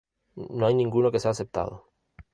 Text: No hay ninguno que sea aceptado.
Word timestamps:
No 0.57 0.65
hay 0.65 0.73
ninguno 0.73 1.11
que 1.11 1.19
sea 1.19 1.29
aceptado. 1.29 1.85